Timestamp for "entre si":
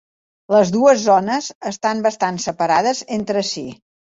3.19-3.67